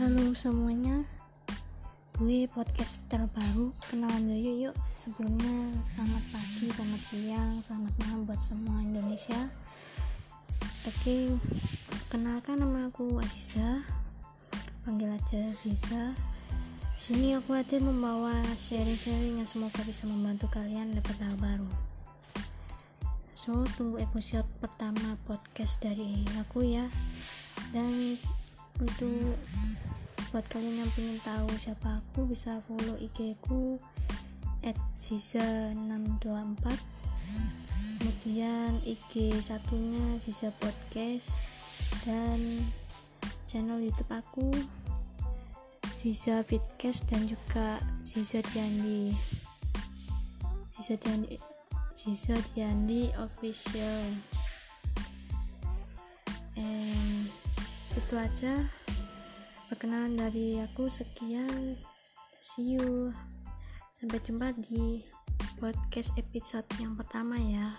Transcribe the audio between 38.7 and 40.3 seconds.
IG satunya